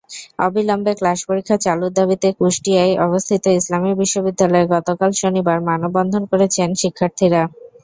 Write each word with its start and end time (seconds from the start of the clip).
অবিলম্বে 0.39 0.93
ক্লাস-পরীক্ষা 0.99 1.57
চালুর 1.65 1.91
দাবিতে 1.97 2.27
কুষ্টিয়ায় 2.39 2.93
অবস্থিত 3.05 3.43
ইসলামী 3.59 3.91
বিশ্ববিদ্যালয়ে 4.01 4.71
গতকাল 4.73 5.09
শনিবার 5.21 5.57
মানববন্ধন 5.69 6.23
করেছেন 6.31 6.69
শিক্ষার্থীরা। 6.81 7.41